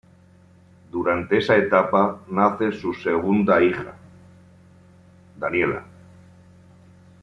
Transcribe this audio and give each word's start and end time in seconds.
Durante 0.89 1.37
esa 1.37 1.55
etapa 1.57 2.21
nace 2.27 2.71
su 2.71 2.91
segundo 2.91 3.61
hija, 3.61 3.93
Daniela. 5.37 5.83